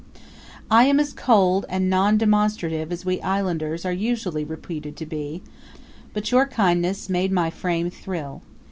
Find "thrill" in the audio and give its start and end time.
7.91-8.41